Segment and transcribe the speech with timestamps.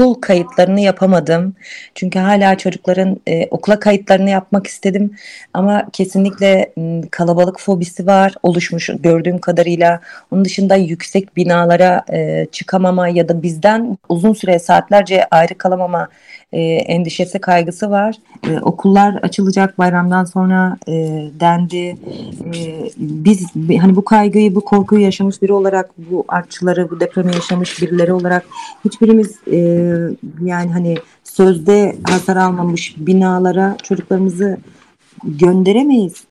[0.00, 1.54] okul kayıtlarını yapamadım.
[1.94, 5.10] Çünkü hala çocukların e, okula kayıtlarını yapmak istedim.
[5.54, 10.00] Ama kesinlikle m, kalabalık fobisi var oluşmuş gördüğüm kadarıyla.
[10.30, 16.08] Onun dışında yüksek binalara e, çıkamama ya da bizden uzun süre saatlerce ayrı kalamama
[16.52, 18.14] e, endişesi kaygısı var.
[18.48, 20.92] E, okullar açılacak bayramdan sonra e,
[21.40, 21.96] dendi.
[22.54, 23.46] E, biz
[23.80, 28.44] hani bu kaygıyı, bu korkuyu yaşamış biri olarak bu artçıları, bu depremi yaşamış birileri olarak
[28.84, 29.89] hiçbirimiz e,
[30.40, 34.58] yani hani sözde hasar almamış binalara çocuklarımızı
[35.24, 36.24] gönderemeyiz.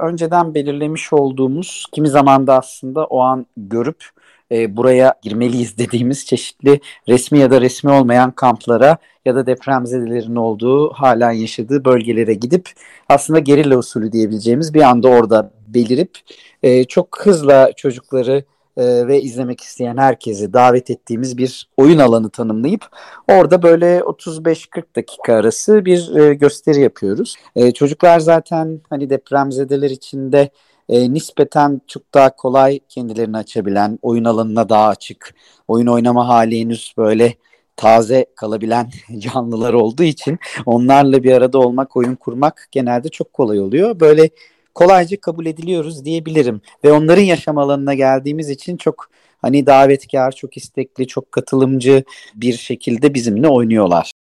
[0.00, 4.04] Önceden belirlemiş olduğumuz kimi zaman da aslında o an görüp
[4.52, 10.92] e, buraya girmeliyiz dediğimiz çeşitli resmi ya da resmi olmayan kamplara ya da depremzedelerin olduğu
[10.92, 12.70] hala yaşadığı bölgelere gidip
[13.08, 16.18] aslında gerilla usulü diyebileceğimiz bir anda orada belirip
[16.62, 18.44] e, çok hızla çocukları
[18.78, 22.84] e, ve izlemek isteyen herkesi davet ettiğimiz bir oyun alanı tanımlayıp
[23.28, 27.36] orada böyle 35-40 dakika arası bir e, gösteri yapıyoruz.
[27.56, 30.50] E, çocuklar zaten hani depremzedeler içinde
[30.88, 35.34] e, nispeten çok daha kolay kendilerini açabilen, oyun alanına daha açık,
[35.68, 37.34] oyun oynama hali henüz böyle
[37.76, 44.00] taze kalabilen canlılar olduğu için onlarla bir arada olmak, oyun kurmak genelde çok kolay oluyor.
[44.00, 44.30] Böyle
[44.78, 46.60] kolayca kabul ediliyoruz diyebilirim.
[46.84, 49.10] Ve onların yaşam alanına geldiğimiz için çok
[49.42, 52.04] hani davetkar, çok istekli, çok katılımcı
[52.34, 54.12] bir şekilde bizimle oynuyorlar.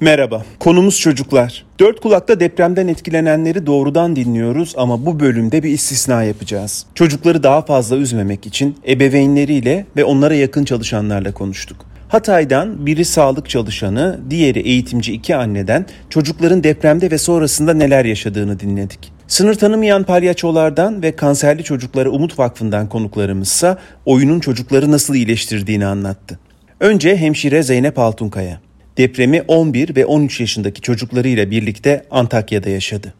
[0.00, 1.64] Merhaba, konumuz çocuklar.
[1.78, 6.86] Dört kulakta depremden etkilenenleri doğrudan dinliyoruz ama bu bölümde bir istisna yapacağız.
[6.94, 11.76] Çocukları daha fazla üzmemek için ebeveynleriyle ve onlara yakın çalışanlarla konuştuk.
[12.08, 19.12] Hatay'dan biri sağlık çalışanı, diğeri eğitimci iki anneden çocukların depremde ve sonrasında neler yaşadığını dinledik.
[19.28, 26.38] Sınır tanımayan palyaçolardan ve kanserli çocuklara Umut Vakfı'ndan konuklarımızsa oyunun çocukları nasıl iyileştirdiğini anlattı.
[26.80, 28.65] Önce hemşire Zeynep Altunkaya.
[28.96, 33.14] Depremi 11 ve 13 yaşındaki çocuklarıyla birlikte Antakya'da yaşadı.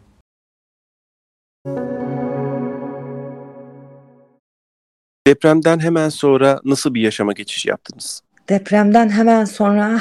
[5.27, 8.21] Depremden hemen sonra nasıl bir yaşama geçiş yaptınız?
[8.49, 9.99] Depremden hemen sonra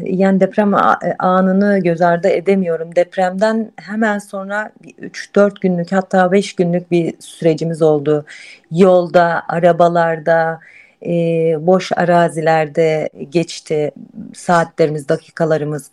[0.00, 0.74] yani deprem
[1.18, 2.96] anını göz ardı edemiyorum.
[2.96, 8.24] Depremden hemen sonra 3-4 günlük hatta 5 günlük bir sürecimiz oldu.
[8.70, 10.60] Yolda, arabalarda,
[11.06, 13.90] e, boş arazilerde geçti
[14.34, 15.90] saatlerimiz, dakikalarımız.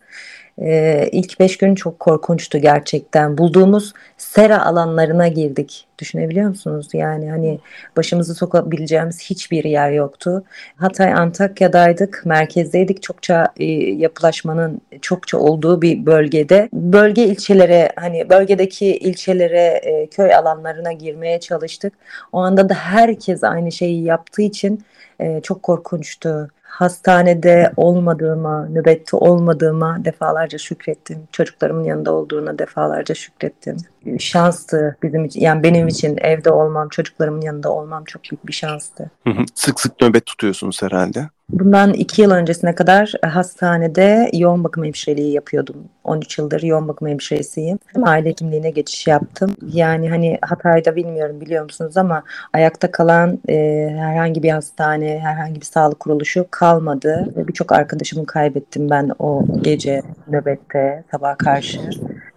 [0.62, 3.38] E, ilk beş gün çok korkunçtu gerçekten.
[3.38, 5.86] Bulduğumuz sera alanlarına girdik.
[6.00, 6.88] Düşünebiliyor musunuz?
[6.94, 7.60] Yani hani
[7.98, 10.44] başımızı sokabileceğimiz hiçbir yer yoktu.
[10.76, 13.04] Hatay Antakya'daydık, merkezdeydik.
[13.04, 16.70] Çokça e, yapılaşmanın çokça olduğu bir bölgede.
[16.74, 21.94] Bölge ilçelere hani bölgedeki ilçelere, e, köy alanlarına girmeye çalıştık.
[22.32, 24.84] O anda da herkes aynı şeyi yaptığı için
[25.20, 26.50] e, çok korkunçtu.
[26.62, 31.18] Hastanede olmadığıma, nöbette olmadığıma defalarca şükrettim.
[31.32, 33.78] Çocuklarımın yanında olduğuna defalarca şükrettim.
[34.20, 39.12] Şanstı bizim için, yani benim için evde olmam, çocuklarımın yanında olmam çok büyük bir şanstı.
[39.56, 41.30] Sık sık nöbet tutuyorsunuz herhalde.
[41.50, 45.76] Bundan iki yıl öncesine kadar hastanede yoğun bakım hemşireliği yapıyordum.
[46.04, 47.80] 13 yıldır yoğun bakım hemşiresiyim.
[48.04, 49.56] Aile hekimliğine geçiş yaptım.
[49.74, 52.24] Yani hani Hatay'da bilmiyorum biliyor musunuz ama
[52.54, 53.56] ayakta kalan e,
[53.98, 57.34] herhangi bir hastane, herhangi bir sağlık kuruluşu kalmadı.
[57.48, 61.80] Birçok arkadaşımı kaybettim ben o gece nöbette sabah karşı.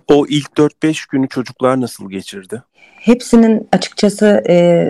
[0.08, 2.62] O ilk 4-5 günü çocuklar nasıl geçirdi?
[3.02, 4.86] Hepsinin açıkçası e,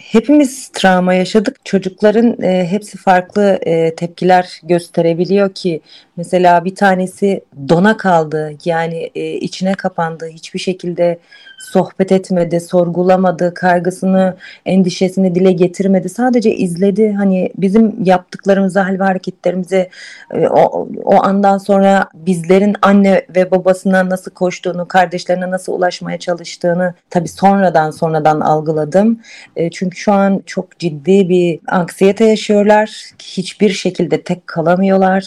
[0.00, 1.64] hepimiz travma yaşadık.
[1.64, 5.80] Çocukların e, hepsi farklı e, tepkiler gösterebiliyor ki
[6.16, 11.18] mesela bir tanesi dona kaldı yani e, içine kapandı hiçbir şekilde
[11.62, 16.08] sohbet etmedi, sorgulamadı, kaygısını, endişesini dile getirmedi.
[16.08, 17.12] Sadece izledi.
[17.12, 19.88] Hani bizim yaptıklarımızı, hal ve hareketlerimizi
[20.34, 26.94] e, o, o andan sonra bizlerin anne ve babasına nasıl koştuğunu, kardeşlerine nasıl ulaşmaya çalıştığını
[27.10, 29.20] tabii sonradan sonradan algıladım.
[29.56, 33.10] E, çünkü şu an çok ciddi bir anksiyete yaşıyorlar.
[33.22, 35.26] Hiçbir şekilde tek kalamıyorlar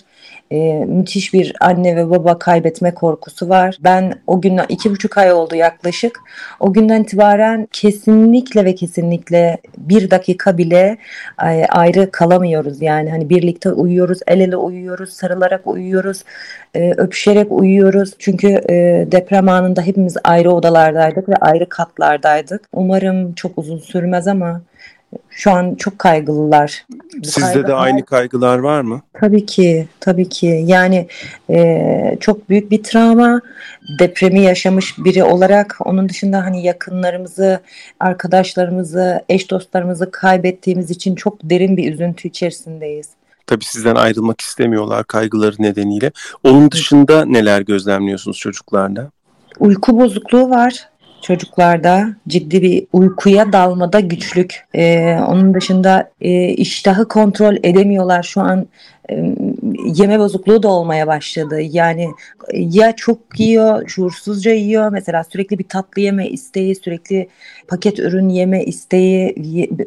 [0.55, 3.77] e, müthiş bir anne ve baba kaybetme korkusu var.
[3.79, 6.19] Ben o günden iki buçuk ay oldu yaklaşık.
[6.59, 10.97] O günden itibaren kesinlikle ve kesinlikle bir dakika bile
[11.43, 12.81] e, ayrı kalamıyoruz.
[12.81, 16.23] Yani hani birlikte uyuyoruz, el ele uyuyoruz, sarılarak uyuyoruz,
[16.75, 18.13] e, öpüşerek uyuyoruz.
[18.19, 22.61] Çünkü e, deprem anında hepimiz ayrı odalardaydık ve ayrı katlardaydık.
[22.73, 24.61] Umarım çok uzun sürmez ama
[25.29, 26.85] şu an çok kaygılılar.
[27.17, 29.01] Bu Sizde kaygılar, de aynı kaygılar var mı?
[29.13, 30.63] Tabii ki, tabii ki.
[30.65, 31.07] Yani
[31.49, 33.41] e, çok büyük bir travma.
[33.99, 37.59] Depremi yaşamış biri olarak onun dışında hani yakınlarımızı,
[37.99, 43.09] arkadaşlarımızı, eş dostlarımızı kaybettiğimiz için çok derin bir üzüntü içerisindeyiz.
[43.47, 46.11] Tabii sizden ayrılmak istemiyorlar kaygıları nedeniyle.
[46.43, 49.09] Onun dışında neler gözlemliyorsunuz çocuklarda?
[49.59, 50.89] Uyku bozukluğu var
[51.25, 54.67] çocuklarda ciddi bir uykuya dalmada güçlük.
[54.75, 58.23] Ee, onun dışında e, iştahı kontrol edemiyorlar.
[58.23, 58.65] Şu an
[59.85, 61.61] yeme bozukluğu da olmaya başladı.
[61.61, 62.09] Yani
[62.53, 64.91] ya çok yiyor, şuursuzca yiyor.
[64.91, 67.29] Mesela sürekli bir tatlı yeme isteği, sürekli
[67.67, 69.35] paket ürün yeme isteği,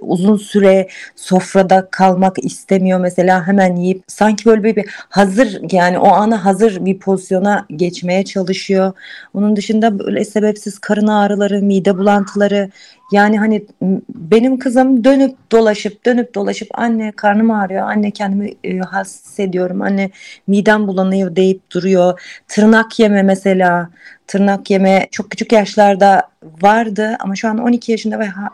[0.00, 3.00] uzun süre sofrada kalmak istemiyor.
[3.00, 8.92] Mesela hemen yiyip sanki böyle bir hazır yani o ana hazır bir pozisyona geçmeye çalışıyor.
[9.34, 12.70] Onun dışında böyle sebepsiz karın ağrıları, mide bulantıları
[13.12, 13.66] yani hani
[14.14, 20.10] benim kızım dönüp dolaşıp dönüp dolaşıp anne karnım ağrıyor, anne kendimi e, hissediyorum, anne
[20.46, 22.20] midem bulanıyor deyip duruyor.
[22.48, 23.90] Tırnak yeme mesela,
[24.26, 26.22] tırnak yeme çok küçük yaşlarda
[26.62, 28.48] vardı ama şu an 12 yaşında ve ha,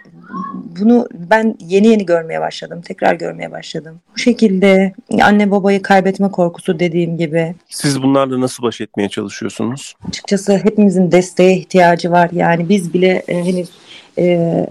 [0.81, 2.81] bunu ben yeni yeni görmeye başladım.
[2.85, 4.01] Tekrar görmeye başladım.
[4.15, 4.93] Bu şekilde
[5.23, 7.55] anne babayı kaybetme korkusu dediğim gibi.
[7.69, 9.95] Siz bunlarla nasıl baş etmeye çalışıyorsunuz?
[10.09, 12.31] Açıkçası hepimizin desteğe ihtiyacı var.
[12.33, 13.69] Yani biz bile e, henüz
[14.19, 14.67] e,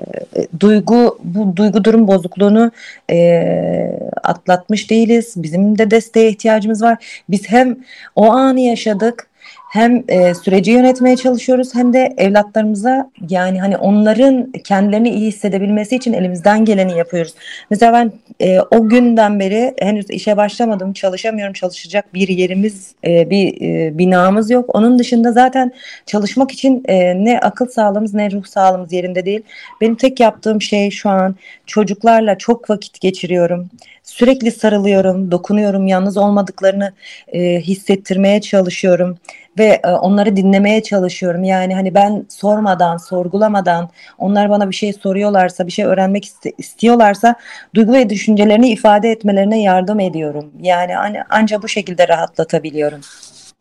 [0.59, 2.71] duygu bu duygu durum bozukluğunu
[3.11, 5.33] e, atlatmış değiliz.
[5.37, 7.23] Bizim de desteğe ihtiyacımız var.
[7.29, 7.77] Biz hem
[8.15, 9.27] o anı yaşadık
[9.73, 16.13] hem e, süreci yönetmeye çalışıyoruz hem de evlatlarımıza yani hani onların kendilerini iyi hissedebilmesi için
[16.13, 17.33] elimizden geleni yapıyoruz.
[17.69, 23.61] Mesela ben e, o günden beri henüz işe başlamadım, çalışamıyorum, çalışacak bir yerimiz, e, bir
[23.61, 24.75] e, binamız yok.
[24.75, 25.71] Onun dışında zaten
[26.05, 29.41] çalışmak için e, ne akıl sağlığımız ne ruh sağlığımız yerinde değil.
[29.81, 31.35] Benim tek yaptığım şey şu an
[31.65, 33.69] çocuklarla çok vakit geçiriyorum.
[34.03, 36.93] Sürekli sarılıyorum, dokunuyorum, yalnız olmadıklarını
[37.27, 39.17] e, hissettirmeye çalışıyorum
[39.57, 41.43] ve e, onları dinlemeye çalışıyorum.
[41.43, 47.35] Yani hani ben sormadan, sorgulamadan onlar bana bir şey soruyorlarsa, bir şey öğrenmek iste- istiyorlarsa
[47.75, 50.51] duygu ve düşüncelerini ifade etmelerine yardım ediyorum.
[50.61, 53.01] Yani hani ancak bu şekilde rahatlatabiliyorum.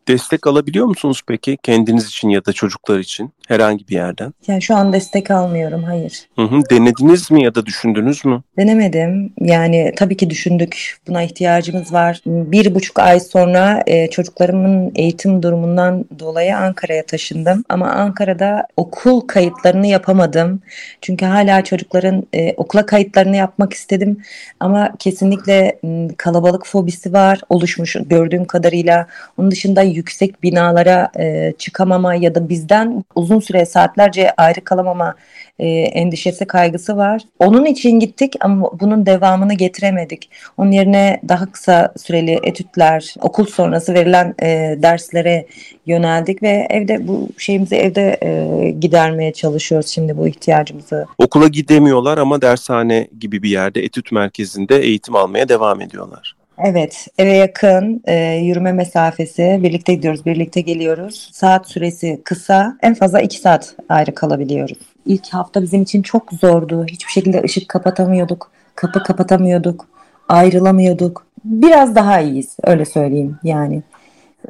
[0.07, 4.33] Destek alabiliyor musunuz peki kendiniz için ya da çocuklar için herhangi bir yerden?
[4.47, 6.27] Yani şu an destek almıyorum, hayır.
[6.35, 6.61] Hı hı.
[6.71, 8.41] Denediniz mi ya da düşündünüz mü?
[8.57, 9.33] Denemedim.
[9.41, 10.97] Yani tabii ki düşündük.
[11.07, 12.21] Buna ihtiyacımız var.
[12.25, 17.63] Bir buçuk ay sonra e, çocuklarımın eğitim durumundan dolayı Ankara'ya taşındım.
[17.69, 20.61] Ama Ankara'da okul kayıtlarını yapamadım.
[21.01, 24.17] Çünkü hala çocukların e, okula kayıtlarını yapmak istedim.
[24.59, 25.79] Ama kesinlikle
[26.17, 29.07] kalabalık fobisi var oluşmuş gördüğüm kadarıyla.
[29.37, 35.15] Onun dışında yüksek binalara e, çıkamama ya da bizden uzun süre saatlerce ayrı kalamama
[35.59, 37.21] e, endişesi kaygısı var.
[37.39, 40.29] Onun için gittik ama bunun devamını getiremedik.
[40.57, 45.45] Onun yerine daha kısa süreli etütler, okul sonrası verilen e, derslere
[45.85, 51.05] yöneldik ve evde bu şeyimizi evde e, gidermeye çalışıyoruz şimdi bu ihtiyacımızı.
[51.17, 56.35] Okula gidemiyorlar ama dershane gibi bir yerde etüt merkezinde eğitim almaya devam ediyorlar.
[56.57, 61.29] Evet, eve yakın, e, yürüme mesafesi, birlikte gidiyoruz, birlikte geliyoruz.
[61.33, 64.77] Saat süresi kısa, en fazla iki saat ayrı kalabiliyoruz.
[65.05, 66.85] İlk hafta bizim için çok zordu.
[66.87, 69.87] Hiçbir şekilde ışık kapatamıyorduk, kapı kapatamıyorduk,
[70.29, 71.25] ayrılamıyorduk.
[71.45, 73.83] Biraz daha iyiyiz, öyle söyleyeyim yani.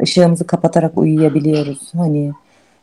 [0.02, 1.92] Işığımızı kapatarak uyuyabiliyoruz.
[1.98, 2.32] Hani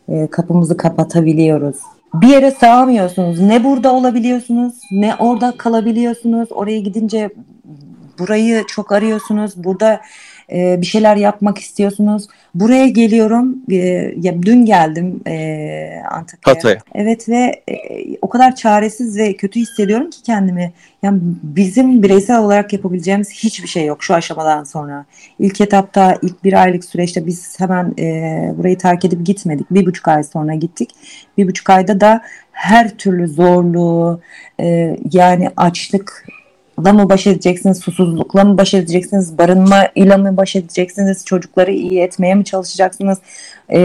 [0.09, 1.77] e, kapımızı kapatabiliyoruz.
[2.15, 3.41] Bir yere sığamıyorsunuz.
[3.41, 6.53] Ne burada olabiliyorsunuz, ne orada kalabiliyorsunuz.
[6.53, 7.31] Oraya gidince
[8.21, 9.53] burayı çok arıyorsunuz.
[9.57, 10.01] Burada
[10.53, 12.27] e, bir şeyler yapmak istiyorsunuz.
[12.55, 13.57] Buraya geliyorum.
[13.71, 13.77] E,
[14.17, 16.57] ya dün geldim e, Antakya'ya.
[16.57, 16.79] Hatay.
[16.95, 17.75] Evet ve e,
[18.23, 20.73] o kadar çaresiz ve kötü hissediyorum ki kendimi.
[21.03, 25.05] Yani bizim bireysel olarak yapabileceğimiz hiçbir şey yok şu aşamadan sonra.
[25.39, 29.71] İlk etapta ilk bir aylık süreçte biz hemen e, burayı terk edip gitmedik.
[29.71, 30.91] Bir buçuk ay sonra gittik.
[31.39, 32.23] Bir buçuk ayda da
[32.53, 34.21] her türlü zorluğu
[34.61, 36.27] e, yani açlık
[36.85, 42.01] da mı baş edeceksiniz, susuzlukla mı baş edeceksiniz, barınma ile mi baş edeceksiniz, çocukları iyi
[42.01, 43.19] etmeye mi çalışacaksınız?
[43.73, 43.79] Ee,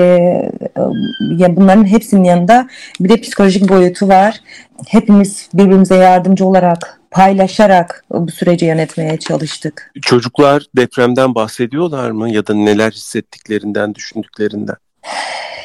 [1.38, 2.68] ya bunların hepsinin yanında
[3.00, 4.40] bir de psikolojik boyutu var.
[4.88, 9.92] Hepimiz birbirimize yardımcı olarak paylaşarak bu süreci yönetmeye çalıştık.
[10.02, 14.76] Çocuklar depremden bahsediyorlar mı ya da neler hissettiklerinden, düşündüklerinden?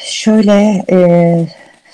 [0.03, 0.97] Şöyle e,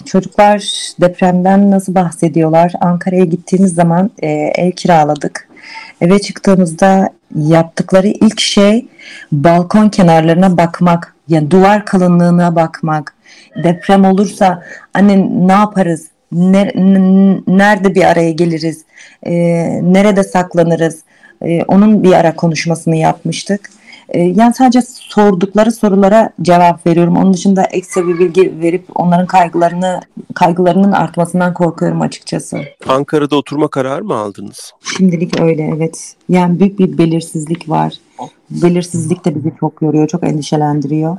[0.06, 0.60] Çocuklar
[1.02, 2.74] depremden nasıl bahsediyorlar?
[2.82, 5.50] Ankara'ya gittiğimiz zaman e, ev kiraladık.
[6.02, 8.88] Eve çıktığımızda yaptıkları ilk şey
[9.32, 11.16] balkon kenarlarına bakmak.
[11.28, 13.14] Yani duvar kalınlığına bakmak.
[13.64, 14.64] Deprem olursa
[14.94, 16.08] anne ne yaparız?
[16.32, 16.72] ne,
[17.48, 18.86] nerede bir araya geliriz,
[19.24, 19.34] e,
[19.94, 21.00] nerede saklanırız,
[21.42, 23.70] e, onun bir ara konuşmasını yapmıştık.
[24.10, 27.18] E, yani sadece sordukları sorulara cevap veriyorum.
[27.18, 30.02] Onun dışında ekstra bir bilgi verip onların kaygılarını
[30.36, 32.62] kaygılarının artmasından korkuyorum açıkçası.
[32.88, 34.72] Ankara'da oturma kararı mı aldınız?
[34.98, 36.16] Şimdilik öyle evet.
[36.30, 37.94] Yani büyük bir belirsizlik var.
[38.50, 41.18] Belirsizlik de bizi çok yoruyor, çok endişelendiriyor.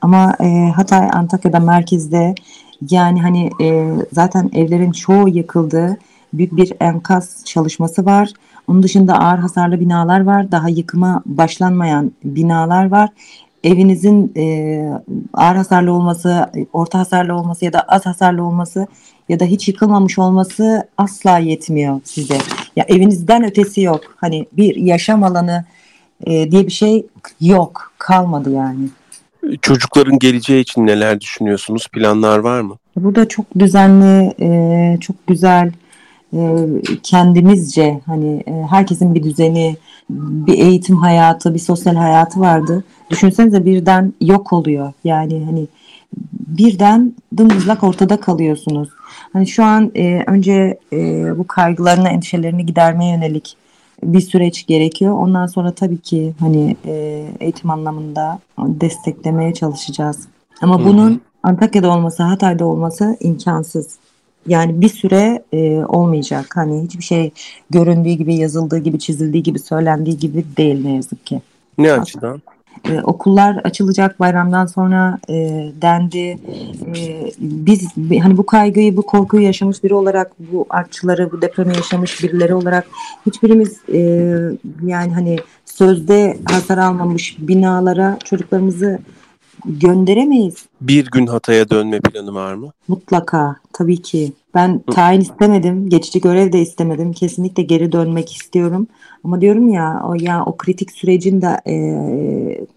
[0.00, 2.34] Ama e, Hatay, Antakya'da merkezde
[2.90, 5.98] yani hani e, zaten evlerin çoğu yıkıldı.
[6.32, 8.32] Büyük bir enkaz çalışması var.
[8.68, 10.52] Onun dışında ağır hasarlı binalar var.
[10.52, 13.10] Daha yıkıma başlanmayan binalar var.
[13.64, 14.44] Evinizin e,
[15.34, 18.86] ağır hasarlı olması, orta hasarlı olması ya da az hasarlı olması
[19.28, 22.38] ya da hiç yıkılmamış olması asla yetmiyor size.
[22.76, 24.00] Ya evinizden ötesi yok.
[24.16, 25.64] Hani bir yaşam alanı
[26.26, 27.06] e, diye bir şey
[27.40, 28.88] yok, kalmadı yani.
[29.62, 31.88] Çocukların geleceği için neler düşünüyorsunuz?
[31.88, 32.76] Planlar var mı?
[32.96, 35.72] Burada çok düzenli, e, çok güzel,
[37.02, 39.76] kendimizce hani e, herkesin bir düzeni,
[40.10, 42.84] bir eğitim hayatı, bir sosyal hayatı vardı.
[43.10, 44.92] Düşünsenize birden yok oluyor.
[45.04, 45.66] Yani hani
[46.48, 48.88] birden dımdızlak ortada kalıyorsunuz.
[49.32, 50.98] Hani şu an e, önce e,
[51.38, 53.56] bu kaygılarını, endişelerini gidermeye yönelik
[54.02, 55.18] bir süreç gerekiyor.
[55.18, 60.28] Ondan sonra tabii ki hani e, eğitim anlamında desteklemeye çalışacağız.
[60.62, 63.98] Ama bunun Antakya'da olması, Hatay'da olması imkansız.
[64.46, 66.46] Yani bir süre e, olmayacak.
[66.54, 67.30] Hani hiçbir şey
[67.70, 71.42] göründüğü gibi, yazıldığı gibi, çizildiği gibi, söylendiği gibi değil ne yazık ki.
[71.78, 72.42] Ne açıdan?
[72.88, 75.34] Ee, okullar açılacak bayramdan sonra e,
[75.82, 76.38] dendi.
[76.96, 77.88] E, biz
[78.22, 82.86] hani bu kaygıyı, bu korkuyu yaşamış biri olarak, bu artçıları, bu depremi yaşamış birileri olarak
[83.26, 83.98] hiçbirimiz e,
[84.82, 88.98] yani hani sözde hasar almamış binalara çocuklarımızı
[89.64, 90.66] gönderemeyiz.
[90.80, 92.72] Bir gün Hatay'a dönme planı var mı?
[92.88, 94.32] Mutlaka tabii ki.
[94.54, 97.12] Ben tayin istemedim, geçici görev de istemedim.
[97.12, 98.86] Kesinlikle geri dönmek istiyorum.
[99.24, 101.74] Ama diyorum ya o ya o kritik sürecin de e,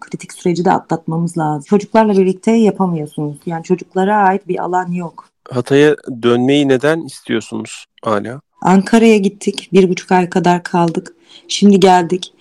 [0.00, 1.64] kritik süreci de atlatmamız lazım.
[1.68, 3.36] Çocuklarla birlikte yapamıyorsunuz.
[3.46, 5.28] Yani çocuklara ait bir alan yok.
[5.50, 8.40] Hatay'a dönmeyi neden istiyorsunuz hala?
[8.62, 9.68] Ankara'ya gittik.
[9.72, 11.14] Bir buçuk ay kadar kaldık.
[11.48, 12.32] Şimdi geldik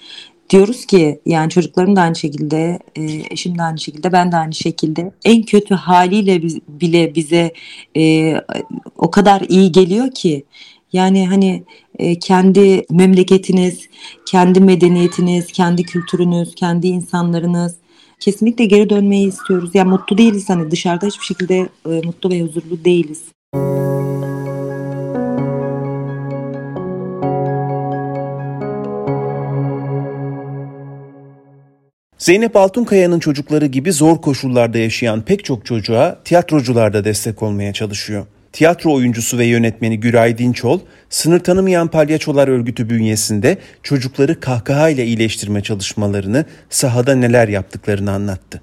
[0.49, 4.53] diyoruz ki yani çocuklarım da aynı şekilde, e, eşim de aynı şekilde, ben de aynı
[4.53, 7.53] şekilde en kötü haliyle bile bize
[7.97, 8.33] e,
[8.97, 10.43] o kadar iyi geliyor ki
[10.93, 11.63] yani hani
[11.99, 13.89] e, kendi memleketiniz,
[14.25, 17.75] kendi medeniyetiniz, kendi kültürünüz, kendi insanlarınız
[18.19, 19.69] kesinlikle geri dönmeyi istiyoruz.
[19.73, 23.21] Yani mutlu değiliz hani dışarıda hiçbir şekilde mutlu ve huzurlu değiliz.
[32.25, 38.25] Zeynep Altunkaya'nın çocukları gibi zor koşullarda yaşayan pek çok çocuğa tiyatrocular da destek olmaya çalışıyor.
[38.53, 40.79] Tiyatro oyuncusu ve yönetmeni Güray Dinçol,
[41.09, 48.61] sınır tanımayan palyaçolar örgütü bünyesinde çocukları kahkahayla iyileştirme çalışmalarını, sahada neler yaptıklarını anlattı.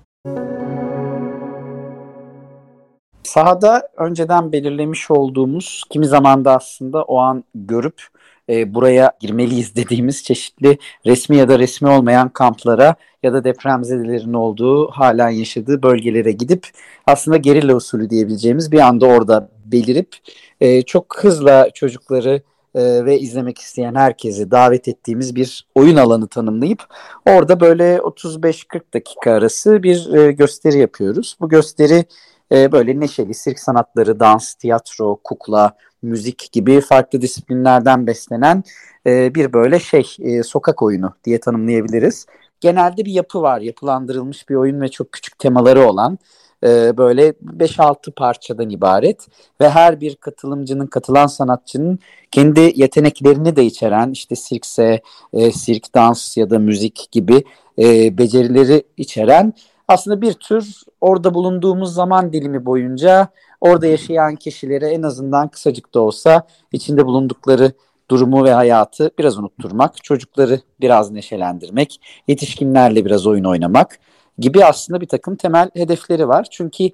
[3.23, 8.12] Sahada önceden belirlemiş olduğumuz, kimi zaman da aslında o an görüp
[8.53, 14.91] e, buraya girmeliyiz dediğimiz çeşitli resmi ya da resmi olmayan kamplara ya da depremzedelerin olduğu
[14.91, 16.67] hala yaşadığı bölgelere gidip
[17.07, 20.17] aslında gerilla usulü diyebileceğimiz bir anda orada belirip
[20.61, 22.43] e, çok hızla çocukları
[22.75, 26.83] e, ve izlemek isteyen herkesi davet ettiğimiz bir oyun alanı tanımlayıp
[27.27, 31.37] orada böyle 35-40 dakika arası bir e, gösteri yapıyoruz.
[31.41, 32.05] Bu gösteri
[32.53, 38.65] e, böyle neşeli sirk sanatları, dans, tiyatro, kukla, müzik gibi farklı disiplinlerden beslenen
[39.07, 42.27] e, bir böyle şey e, sokak oyunu diye tanımlayabiliriz.
[42.61, 46.19] Genelde bir yapı var, yapılandırılmış bir oyun ve çok küçük temaları olan
[46.65, 49.27] e, böyle 5-6 parçadan ibaret
[49.61, 51.99] ve her bir katılımcının, katılan sanatçının
[52.31, 57.45] kendi yeteneklerini de içeren işte sirkse, e, sirk, dans ya da müzik gibi
[57.79, 59.55] e, becerileri içeren
[59.93, 63.29] aslında bir tür orada bulunduğumuz zaman dilimi boyunca
[63.61, 67.73] orada yaşayan kişilere en azından kısacık da olsa içinde bulundukları
[68.11, 73.99] durumu ve hayatı biraz unutturmak, çocukları biraz neşelendirmek, yetişkinlerle biraz oyun oynamak
[74.39, 76.47] gibi aslında bir takım temel hedefleri var.
[76.51, 76.85] Çünkü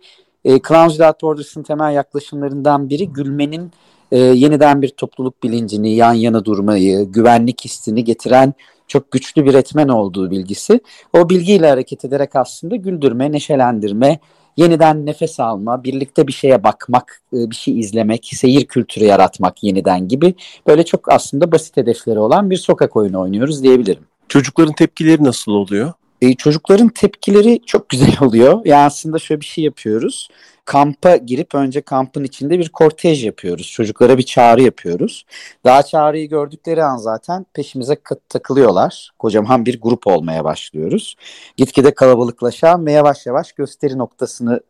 [0.44, 3.72] e, Clowns Without Borders'ın temel yaklaşımlarından biri gülmenin
[4.12, 8.54] e, yeniden bir topluluk bilincini, yan yana durmayı, güvenlik hissini getiren
[8.88, 10.80] çok güçlü bir etmen olduğu bilgisi.
[11.12, 14.18] O bilgiyle hareket ederek aslında güldürme, neşelendirme,
[14.56, 20.08] yeniden nefes alma, birlikte bir şeye bakmak, e, bir şey izlemek, seyir kültürü yaratmak yeniden
[20.08, 20.34] gibi
[20.66, 24.02] böyle çok aslında basit hedefleri olan bir sokak oyunu oynuyoruz diyebilirim.
[24.28, 25.92] Çocukların tepkileri nasıl oluyor?
[26.22, 28.60] E, çocukların tepkileri çok güzel oluyor.
[28.64, 30.28] Yani aslında şöyle bir şey yapıyoruz.
[30.64, 33.70] Kampa girip önce kampın içinde bir kortej yapıyoruz.
[33.70, 35.24] Çocuklara bir çağrı yapıyoruz.
[35.64, 37.96] Daha çağrıyı gördükleri an zaten peşimize
[38.28, 39.10] takılıyorlar.
[39.18, 41.16] Kocaman bir grup olmaya başlıyoruz.
[41.56, 44.60] Gitgide kalabalıklaşan ve yavaş yavaş gösteri noktasını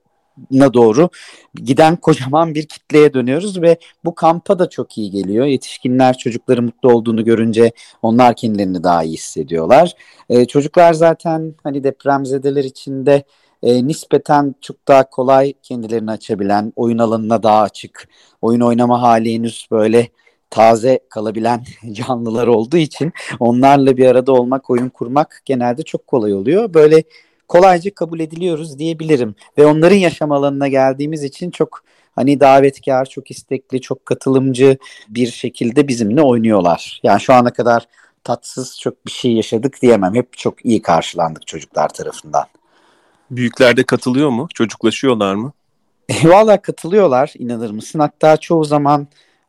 [0.50, 1.08] na doğru
[1.54, 5.46] giden kocaman bir kitleye dönüyoruz ve bu kampa da çok iyi geliyor.
[5.46, 9.92] Yetişkinler çocukları mutlu olduğunu görünce onlar kendilerini daha iyi hissediyorlar.
[10.30, 13.24] Ee, çocuklar zaten hani depremzedeler içinde
[13.62, 18.08] e, nispeten çok daha kolay kendilerini açabilen, oyun alanına daha açık,
[18.42, 20.08] oyun oynama hali henüz böyle
[20.50, 26.74] taze kalabilen canlılar olduğu için onlarla bir arada olmak, oyun kurmak genelde çok kolay oluyor.
[26.74, 27.02] Böyle
[27.48, 29.34] kolayca kabul ediliyoruz diyebilirim.
[29.58, 31.82] Ve onların yaşam alanına geldiğimiz için çok
[32.14, 34.78] hani davetkar, çok istekli, çok katılımcı
[35.08, 37.00] bir şekilde bizimle oynuyorlar.
[37.02, 37.86] Yani şu ana kadar
[38.24, 40.14] tatsız çok bir şey yaşadık diyemem.
[40.14, 42.44] Hep çok iyi karşılandık çocuklar tarafından.
[43.30, 44.48] Büyükler de katılıyor mu?
[44.54, 45.52] Çocuklaşıyorlar mı?
[46.24, 47.98] Valla katılıyorlar inanır mısın?
[47.98, 49.06] Hatta çoğu zaman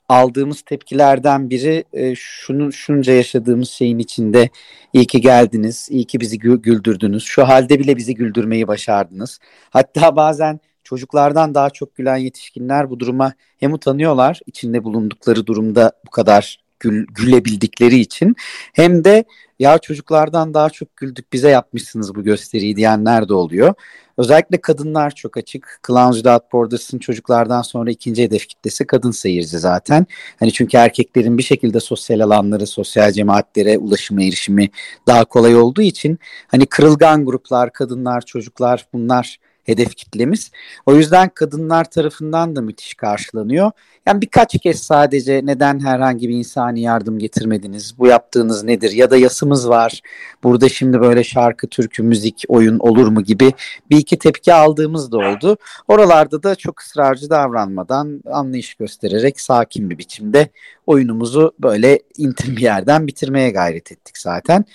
[0.10, 4.50] aldığımız tepkilerden biri e, şunu şunca yaşadığımız şeyin içinde
[4.94, 7.24] iyi ki geldiniz, iyi ki bizi güldürdünüz.
[7.24, 9.40] Şu halde bile bizi güldürmeyi başardınız.
[9.70, 16.10] Hatta bazen çocuklardan daha çok gülen yetişkinler bu duruma hem utanıyorlar içinde bulundukları durumda bu
[16.10, 18.36] kadar gül, gülebildikleri için
[18.74, 19.24] hem de
[19.60, 23.74] ya çocuklardan daha çok güldük bize yapmışsınız bu gösteriyi diyenler de oluyor.
[24.20, 25.80] Özellikle kadınlar çok açık.
[25.88, 30.06] Clowns Without Borders'ın çocuklardan sonra ikinci hedef kitlesi kadın seyirci zaten.
[30.40, 34.70] Hani çünkü erkeklerin bir şekilde sosyal alanları, sosyal cemaatlere ulaşımı, erişimi
[35.08, 40.52] daha kolay olduğu için hani kırılgan gruplar, kadınlar, çocuklar bunlar hedef kitlemiz.
[40.86, 43.72] O yüzden kadınlar tarafından da müthiş karşılanıyor.
[44.08, 47.98] Yani birkaç kez sadece neden herhangi bir insani yardım getirmediniz?
[47.98, 48.92] Bu yaptığınız nedir?
[48.92, 50.02] Ya da yasımız var.
[50.44, 53.54] Burada şimdi böyle şarkı, türkü, müzik, oyun olur mu gibi
[53.90, 55.58] bir iki tepki aldığımız da oldu.
[55.88, 60.50] Oralarda da çok ısrarcı davranmadan anlayış göstererek sakin bir biçimde
[60.88, 64.66] oyunumuzu böyle intim bir yerden bitirmeye gayret ettik zaten.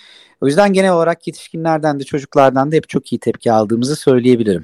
[0.41, 4.63] O yüzden genel olarak yetişkinlerden de çocuklardan da hep çok iyi tepki aldığımızı söyleyebilirim.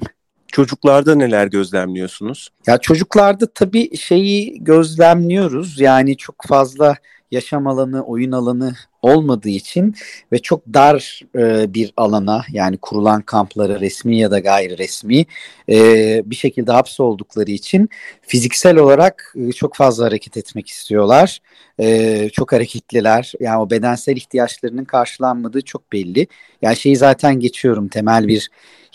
[0.51, 2.49] Çocuklarda neler gözlemliyorsunuz?
[2.67, 5.79] Ya çocuklarda tabii şeyi gözlemliyoruz.
[5.79, 6.95] Yani çok fazla
[7.31, 9.95] yaşam alanı, oyun alanı olmadığı için
[10.31, 15.25] ve çok dar e, bir alana yani kurulan kamplara resmi ya da gayri resmi
[15.69, 17.89] e, bir şekilde hapsoldukları için
[18.21, 21.39] fiziksel olarak e, çok fazla hareket etmek istiyorlar.
[21.79, 23.33] E, çok hareketliler.
[23.39, 26.27] Yani o bedensel ihtiyaçlarının karşılanmadığı çok belli.
[26.61, 28.49] Yani şeyi zaten geçiyorum temel bir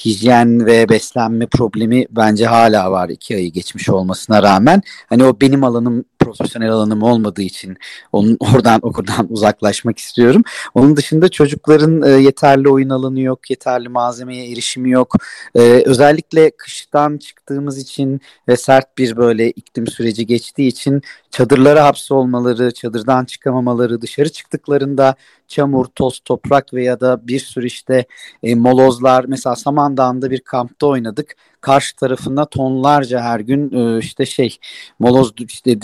[0.04, 4.82] hijyen ve beslenme problemi bence hala var iki ayı geçmiş olmasına rağmen.
[5.08, 7.76] Hani o benim alanım profesyonel alanım olmadığı için
[8.12, 10.42] onun oradan okuldan uzaklaşmak istiyorum.
[10.74, 15.14] Onun dışında çocukların e, yeterli oyun alanı yok, yeterli malzemeye erişimi yok.
[15.54, 22.74] E, özellikle kıştan çıktığımız için ve sert bir böyle iklim süreci geçtiği için çadırlara hapsolmaları,
[22.74, 25.14] çadırdan çıkamamaları, dışarı çıktıklarında
[25.48, 28.06] çamur, toz, toprak veya da bir sürü işte
[28.42, 29.24] e, molozlar.
[29.24, 31.36] Mesela Samandağ'ında bir kampta oynadık.
[31.60, 34.56] Karşı tarafında tonlarca her gün e, işte şey
[34.98, 35.78] moloz işte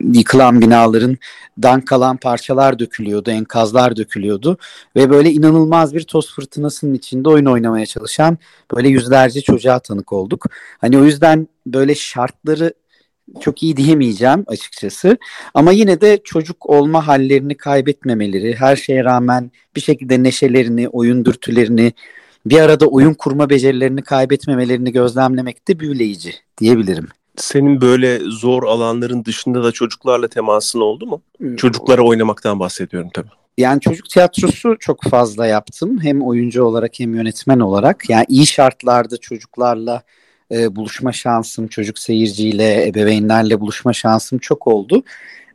[0.00, 1.16] yıkılan binaların
[1.62, 4.58] dan kalan parçalar dökülüyordu, enkazlar dökülüyordu
[4.96, 8.38] ve böyle inanılmaz bir toz fırtınasının içinde oyun oynamaya çalışan
[8.74, 10.46] böyle yüzlerce çocuğa tanık olduk.
[10.78, 12.74] Hani o yüzden böyle şartları
[13.40, 15.18] çok iyi diyemeyeceğim açıkçası.
[15.54, 21.92] Ama yine de çocuk olma hallerini kaybetmemeleri, her şeye rağmen bir şekilde neşelerini, oyun dürtülerini,
[22.46, 27.08] bir arada oyun kurma becerilerini kaybetmemelerini gözlemlemek de büyüleyici diyebilirim.
[27.36, 31.22] Senin böyle zor alanların dışında da çocuklarla temasın oldu mu?
[31.38, 31.56] Hmm.
[31.56, 33.28] Çocuklara oynamaktan bahsediyorum tabii.
[33.58, 35.98] Yani çocuk tiyatrosu çok fazla yaptım.
[36.02, 38.10] Hem oyuncu olarak hem yönetmen olarak.
[38.10, 40.02] Yani iyi şartlarda çocuklarla
[40.52, 45.04] e, buluşma şansım, çocuk seyirciyle, ebeveynlerle buluşma şansım çok oldu.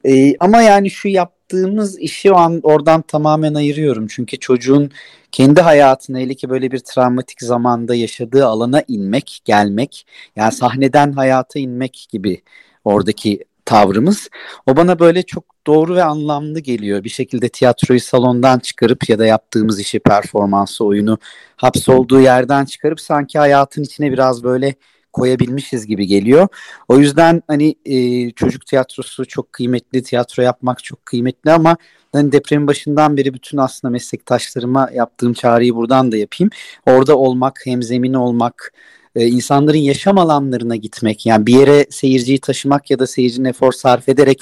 [0.06, 4.08] E, ama yani şu yaptığımız işi o an oradan tamamen ayırıyorum.
[4.08, 4.92] Çünkü çocuğun
[5.32, 11.60] kendi hayatını hele ki böyle bir travmatik zamanda yaşadığı alana inmek, gelmek, yani sahneden hayata
[11.60, 12.42] inmek gibi
[12.86, 14.30] oradaki tavrımız.
[14.68, 17.04] O bana böyle çok doğru ve anlamlı geliyor.
[17.04, 21.18] Bir şekilde tiyatroyu salondan çıkarıp ya da yaptığımız işi, performansı, oyunu
[21.56, 24.76] hapsolduğu yerden çıkarıp sanki hayatın içine biraz böyle
[25.14, 26.48] koyabilmişiz gibi geliyor.
[26.88, 31.78] O yüzden hani e, çocuk tiyatrosu çok kıymetli, tiyatro yapmak çok kıymetli ama
[32.12, 36.52] hani depremin başından beri bütün aslında meslektaşlarıma yaptığım çağrıyı buradan da yapayım.
[36.86, 38.74] Orada olmak, hem zemin olmak,
[39.16, 44.10] e, insanların yaşam alanlarına gitmek yani bir yere seyirciyi taşımak ya da seyircinin efor sarf
[44.10, 44.42] ederek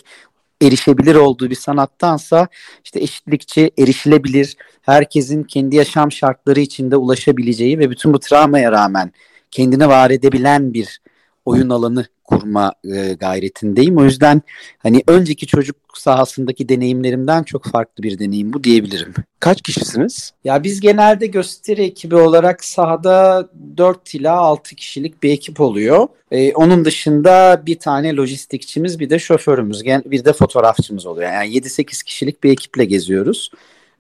[0.62, 2.48] erişebilir olduğu bir sanattansa
[2.84, 9.12] işte eşitlikçi, erişilebilir, herkesin kendi yaşam şartları içinde ulaşabileceği ve bütün bu travmaya rağmen
[9.52, 11.02] kendini var edebilen bir
[11.46, 13.98] oyun alanı kurma e, gayretindeyim.
[13.98, 14.42] O yüzden
[14.78, 19.14] hani önceki çocuk sahasındaki deneyimlerimden çok farklı bir deneyim bu diyebilirim.
[19.40, 20.34] Kaç kişisiniz?
[20.44, 26.08] Ya biz genelde gösteri ekibi olarak sahada 4 ila 6 kişilik bir ekip oluyor.
[26.32, 31.32] Ee, onun dışında bir tane lojistikçimiz bir de şoförümüz bir de fotoğrafçımız oluyor.
[31.32, 33.52] Yani 7-8 kişilik bir ekiple geziyoruz.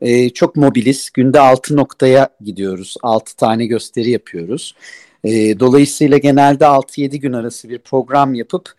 [0.01, 1.09] Ee, çok mobiliz.
[1.13, 2.95] Günde 6 noktaya gidiyoruz.
[3.01, 4.75] 6 tane gösteri yapıyoruz.
[5.23, 8.73] E, dolayısıyla genelde 6-7 gün arası bir program yapıp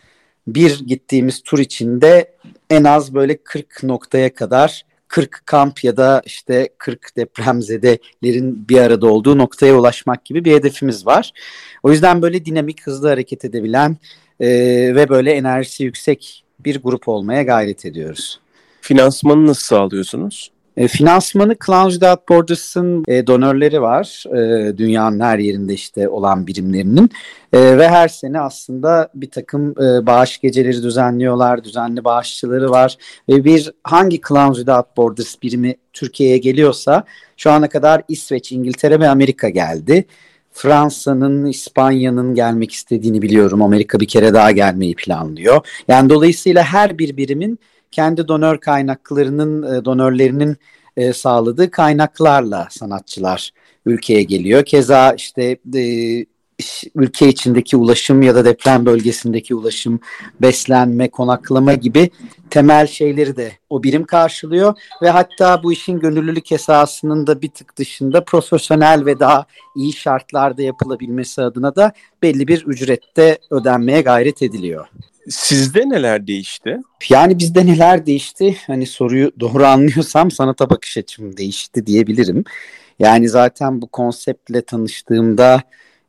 [0.46, 2.34] bir gittiğimiz tur içinde
[2.70, 9.06] en az böyle 40 noktaya kadar 40 kamp ya da işte 40 depremzedelerin bir arada
[9.06, 11.32] olduğu noktaya ulaşmak gibi bir hedefimiz var.
[11.82, 13.96] O yüzden böyle dinamik, hızlı hareket edebilen
[14.40, 14.48] e,
[14.94, 18.40] ve böyle enerjisi yüksek bir grup olmaya gayret ediyoruz.
[18.80, 20.50] Finansmanı nasıl sağlıyorsunuz?
[20.76, 24.24] E, finansmanı Clowns Without Borders'ın e, donörleri var.
[24.36, 27.10] E, dünyanın her yerinde işte olan birimlerinin.
[27.52, 31.64] E, ve her sene aslında bir takım e, bağış geceleri düzenliyorlar.
[31.64, 32.96] Düzenli bağışçıları var.
[33.28, 37.04] Ve bir hangi Clowns Without Borders birimi Türkiye'ye geliyorsa
[37.36, 40.04] şu ana kadar İsveç, İngiltere ve Amerika geldi.
[40.52, 43.62] Fransa'nın, İspanya'nın gelmek istediğini biliyorum.
[43.62, 45.66] Amerika bir kere daha gelmeyi planlıyor.
[45.88, 47.58] Yani dolayısıyla her bir birimin
[47.90, 50.56] kendi donör kaynaklarının e, donörlerinin
[50.96, 53.50] e, sağladığı kaynaklarla sanatçılar
[53.86, 54.64] ülkeye geliyor.
[54.64, 56.26] Keza işte e,
[56.94, 60.00] ülke içindeki ulaşım ya da deprem bölgesindeki ulaşım,
[60.40, 62.10] beslenme, konaklama gibi
[62.50, 67.76] temel şeyleri de o birim karşılıyor ve hatta bu işin gönüllülük esasının da bir tık
[67.76, 74.86] dışında profesyonel ve daha iyi şartlarda yapılabilmesi adına da belli bir ücrette ödenmeye gayret ediliyor.
[75.28, 76.78] Sizde neler değişti?
[77.08, 78.56] Yani bizde neler değişti?
[78.66, 82.44] Hani soruyu doğru anlıyorsam sanata bakış açım değişti diyebilirim.
[82.98, 85.62] Yani zaten bu konseptle tanıştığımda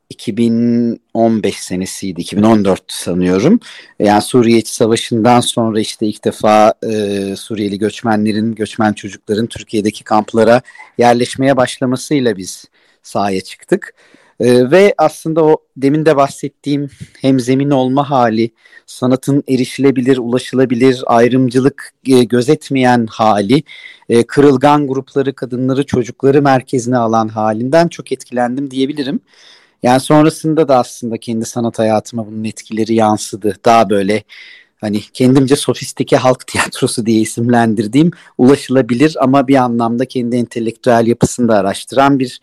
[0.10, 3.60] 2015 senesiydi, 2014 sanıyorum.
[4.00, 10.62] Yani Suriye İç Savaşı'ndan sonra işte ilk defa e, Suriyeli göçmenlerin, göçmen çocukların Türkiye'deki kamplara
[10.98, 12.66] yerleşmeye başlamasıyla biz
[13.04, 13.94] sahaya çıktık.
[14.42, 16.90] Ee, ve aslında o demin de bahsettiğim
[17.22, 18.52] hem zemin olma hali,
[18.86, 23.64] sanatın erişilebilir, ulaşılabilir, ayrımcılık e, gözetmeyen hali,
[24.10, 29.20] e, kırılgan grupları, kadınları, çocukları merkezine alan halinden çok etkilendim diyebilirim.
[29.84, 33.56] Yani sonrasında da aslında kendi sanat hayatıma bunun etkileri yansıdı.
[33.66, 34.24] Daha böyle
[34.82, 42.20] hani kendimce sofistike halk tiyatrosu diye isimlendirdiğim ulaşılabilir ama bir anlamda kendi entelektüel yapısını araştıran
[42.20, 42.40] bir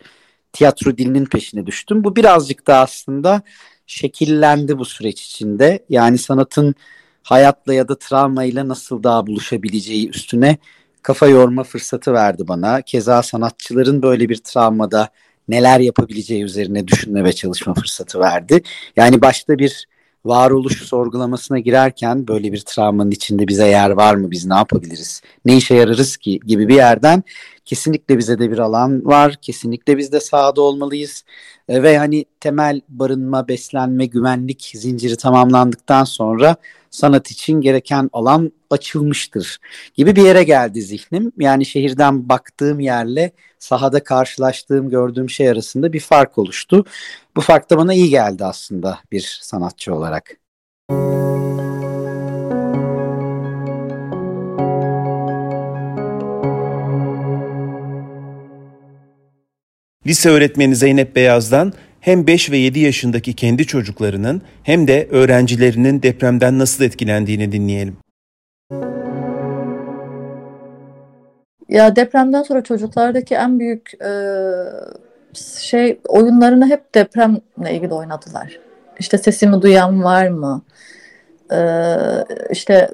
[0.53, 2.03] tiyatro dilinin peşine düştüm.
[2.03, 3.41] Bu birazcık da aslında
[3.87, 5.85] şekillendi bu süreç içinde.
[5.89, 6.75] Yani sanatın
[7.23, 10.57] hayatla ya da travmayla nasıl daha buluşabileceği üstüne
[11.01, 12.81] kafa yorma fırsatı verdi bana.
[12.81, 15.09] Keza sanatçıların böyle bir travmada
[15.47, 18.61] neler yapabileceği üzerine düşünme ve çalışma fırsatı verdi.
[18.95, 19.87] Yani başta bir
[20.25, 24.31] varoluş sorgulamasına girerken böyle bir travmanın içinde bize yer var mı?
[24.31, 25.21] Biz ne yapabiliriz?
[25.45, 26.39] Ne işe yararız ki?
[26.45, 27.23] gibi bir yerden
[27.69, 29.35] kesinlikle bize de bir alan var.
[29.41, 31.23] Kesinlikle biz de sahada olmalıyız.
[31.69, 36.55] E, ve hani temel barınma, beslenme, güvenlik zinciri tamamlandıktan sonra
[36.89, 39.59] sanat için gereken alan açılmıştır
[39.95, 41.31] gibi bir yere geldi zihnim.
[41.37, 46.85] Yani şehirden baktığım yerle sahada karşılaştığım, gördüğüm şey arasında bir fark oluştu.
[47.35, 50.37] Bu fark da bana iyi geldi aslında bir sanatçı olarak.
[60.09, 66.59] Lise öğretmeni Zeynep Beyaz'dan hem 5 ve 7 yaşındaki kendi çocuklarının hem de öğrencilerinin depremden
[66.59, 67.97] nasıl etkilendiğini dinleyelim.
[71.69, 74.11] Ya depremden sonra çocuklardaki en büyük e,
[75.59, 78.59] şey oyunlarını hep depremle ilgili oynadılar.
[78.99, 80.61] İşte sesimi duyan var mı?
[81.51, 81.95] Ee,
[82.51, 82.89] işte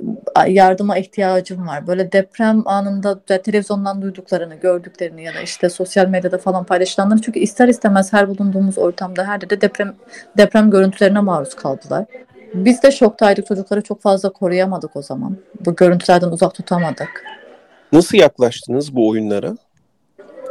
[0.47, 1.87] yardıma ihtiyacım var.
[1.87, 7.67] Böyle deprem anında televizyondan duyduklarını, gördüklerini ya da işte sosyal medyada falan paylaşılanları çünkü ister
[7.67, 9.95] istemez her bulunduğumuz ortamda her de deprem
[10.37, 12.05] deprem görüntülerine maruz kaldılar.
[12.53, 13.47] Biz de şoktaydık.
[13.47, 15.37] Çocukları çok fazla koruyamadık o zaman.
[15.65, 17.23] Bu görüntülerden uzak tutamadık.
[17.91, 19.57] Nasıl yaklaştınız bu oyunlara?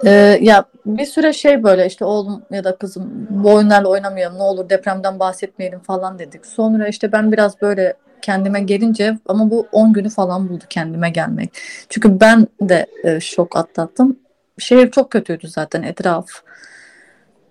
[0.05, 4.43] Ee, ya bir süre şey böyle işte oğlum ya da kızım bu oyunlarla oynamayalım ne
[4.43, 6.47] olur depremden bahsetmeyelim falan dedik.
[6.47, 11.51] Sonra işte ben biraz böyle kendime gelince ama bu 10 günü falan buldu kendime gelmek.
[11.89, 14.19] Çünkü ben de e, şok atlattım.
[14.59, 16.27] Şehir çok kötüydü zaten etraf.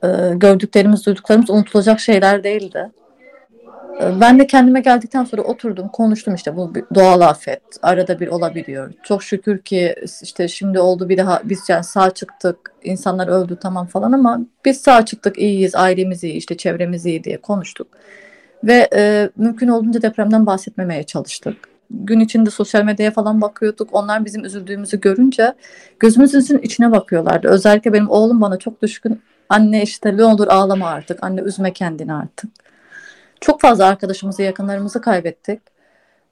[0.03, 2.91] E, gördüklerimiz, duyduklarımız unutulacak şeyler değildi.
[4.01, 8.93] Ee, ben de kendime geldikten sonra oturdum, konuştum işte bu doğal afet, arada bir olabiliyor.
[9.03, 13.87] Çok şükür ki işte şimdi oldu bir daha biz yani sağ çıktık, insanlar öldü tamam
[13.87, 17.87] falan ama biz sağ çıktık, iyiyiz, ailemiz iyi, işte çevremiz iyi diye konuştuk.
[18.63, 21.57] Ve e, mümkün olduğunca depremden bahsetmemeye çalıştık.
[21.89, 23.89] Gün içinde sosyal medyaya falan bakıyorduk.
[23.91, 25.53] Onlar bizim üzüldüğümüzü görünce
[25.99, 27.47] gözümüzün içine bakıyorlardı.
[27.47, 29.21] Özellikle benim oğlum bana çok düşkün.
[29.49, 31.23] Anne işte ne olur ağlama artık.
[31.23, 32.62] Anne üzme kendini artık.
[33.43, 35.59] Çok fazla arkadaşımızı, yakınlarımızı kaybettik.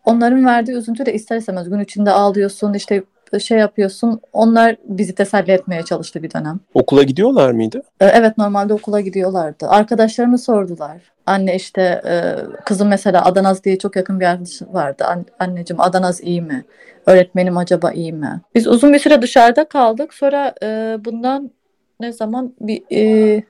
[0.06, 3.04] Onların verdiği üzüntü de ister istemez gün içinde ağlıyorsun, işte
[3.39, 4.21] şey yapıyorsun.
[4.34, 6.60] Onlar bizi teselli etmeye çalıştı bir dönem.
[6.74, 7.84] Okula gidiyorlar mıydı?
[8.00, 9.67] Ee, evet normalde okula gidiyorlardı.
[9.67, 11.02] Arkadaşlarını sordular.
[11.26, 15.06] Anne işte e, kızım mesela Adanaz diye çok yakın bir arkadaşı vardı.
[15.39, 16.65] anneciğim Adanaz iyi mi?
[17.06, 18.41] Öğretmenim acaba iyi mi?
[18.56, 20.13] Biz uzun bir süre dışarıda kaldık.
[20.13, 21.52] Sonra e, bundan
[22.00, 23.43] ne zaman bir e,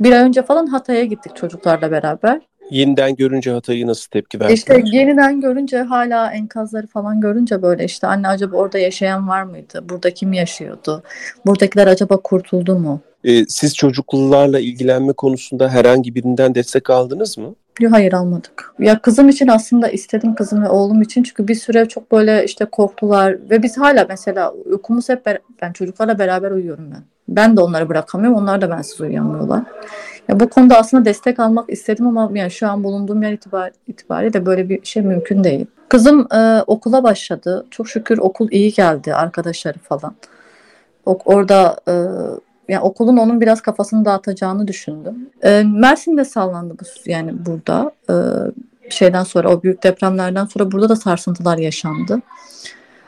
[0.00, 2.40] bir ay önce falan Hatay'a gittik çocuklarla beraber.
[2.70, 4.54] Yeniden görünce Hatay'ı nasıl tepki verdin?
[4.54, 9.84] İşte yeniden görünce hala enkazları falan görünce böyle işte anne acaba orada yaşayan var mıydı?
[9.88, 11.02] Burada kim yaşıyordu?
[11.46, 13.00] Buradakiler acaba kurtuldu mu?
[13.24, 17.54] Ee, siz çocuklularla ilgilenme konusunda herhangi birinden destek aldınız mı?
[17.80, 18.74] Yok hayır almadık.
[18.78, 22.64] Ya kızım için aslında istedim kızım ve oğlum için çünkü bir süre çok böyle işte
[22.64, 25.26] korktular ve biz hala mesela uykumuz hep
[25.62, 27.02] ben çocuklarla beraber uyuyorum ben.
[27.28, 28.38] Ben de onları bırakamıyorum.
[28.38, 29.62] Onlar da bensiz uyuyamıyorlar.
[30.28, 34.46] Ya bu konuda aslında destek almak istedim ama yani şu an bulunduğum yer itibar, itibariyle
[34.46, 35.66] böyle bir şey mümkün değil.
[35.88, 37.66] Kızım e, okula başladı.
[37.70, 40.14] Çok şükür okul iyi geldi arkadaşları falan.
[41.06, 41.92] O, orada e,
[42.68, 45.30] yani okulun onun biraz kafasını dağıtacağını düşündüm.
[45.42, 47.92] E, Mersin'de sallandı bu yani burada.
[48.10, 48.14] E,
[48.90, 52.22] şeyden sonra o büyük depremlerden sonra burada da sarsıntılar yaşandı.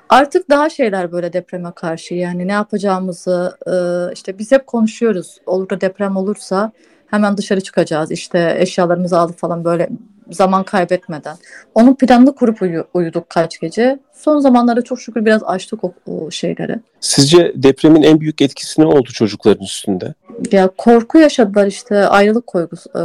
[0.09, 3.75] Artık daha şeyler böyle depreme karşı yani ne yapacağımızı e,
[4.15, 5.41] işte biz hep konuşuyoruz.
[5.47, 6.73] Olur da deprem olursa
[7.11, 9.89] hemen dışarı çıkacağız işte eşyalarımızı alıp falan böyle
[10.31, 11.37] zaman kaybetmeden.
[11.75, 13.99] Onun planını kurup uyu, uyuduk kaç gece.
[14.13, 16.77] Son zamanlarda çok şükür biraz açtık o, o şeyleri.
[17.01, 20.15] Sizce depremin en büyük etkisi ne oldu çocukların üstünde?
[20.53, 23.03] Ya korku yaşadılar işte ayrılık koygusu, e,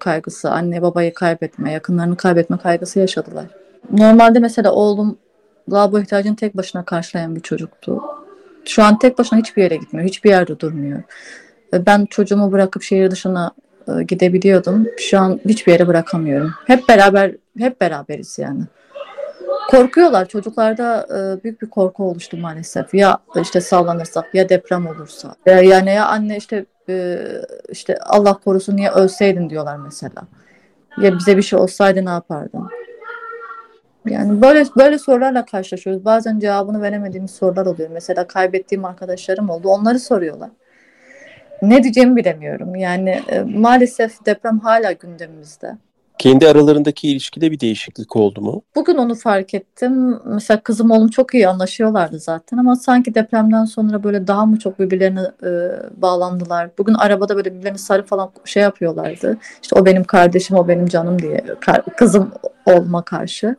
[0.00, 3.46] kaygısı, anne babayı kaybetme, yakınlarını kaybetme kaygısı yaşadılar.
[3.92, 5.18] Normalde mesela oğlum
[5.72, 8.02] lavabo ihtiyacını tek başına karşılayan bir çocuktu.
[8.64, 11.02] Şu an tek başına hiçbir yere gitmiyor, hiçbir yerde durmuyor.
[11.86, 13.52] Ben çocuğumu bırakıp şehir dışına
[13.88, 14.86] e, gidebiliyordum.
[14.98, 16.54] Şu an hiçbir yere bırakamıyorum.
[16.66, 18.62] Hep beraber hep beraberiz yani.
[19.70, 20.28] Korkuyorlar.
[20.28, 22.94] Çocuklarda e, büyük bir korku oluştu maalesef.
[22.94, 25.34] Ya işte sallanırsak ya deprem olursa.
[25.46, 27.18] Yani ya anne işte e,
[27.68, 30.22] işte Allah korusun niye ölseydin diyorlar mesela.
[31.02, 32.68] Ya bize bir şey olsaydı ne yapardın?
[34.06, 36.04] Yani böyle böyle sorularla karşılaşıyoruz.
[36.04, 37.90] Bazen cevabını veremediğimiz sorular oluyor.
[37.92, 39.68] Mesela kaybettiğim arkadaşlarım oldu.
[39.68, 40.50] Onları soruyorlar
[41.62, 42.76] ne diyeceğimi bilemiyorum.
[42.76, 45.76] Yani e, maalesef deprem hala gündemimizde.
[46.18, 48.62] Kendi aralarındaki ilişkide bir değişiklik oldu mu?
[48.76, 50.18] Bugün onu fark ettim.
[50.24, 54.78] Mesela kızım oğlum çok iyi anlaşıyorlardı zaten ama sanki depremden sonra böyle daha mı çok
[54.78, 55.50] birbirlerine e,
[56.02, 56.70] bağlandılar.
[56.78, 59.38] Bugün arabada böyle birbirlerini sarı falan şey yapıyorlardı.
[59.62, 61.44] İşte o benim kardeşim, o benim canım diye
[61.96, 62.32] kızım
[62.66, 63.56] olma karşı.